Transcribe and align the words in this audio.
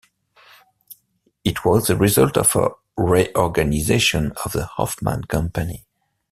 It 1.43 1.63
was 1.63 1.85
the 1.85 1.95
result 1.95 2.35
of 2.35 2.55
a 2.55 2.71
reorganization 2.97 4.33
of 4.43 4.51
the 4.53 4.65
Hoffman 4.65 5.25
Company. 5.25 5.85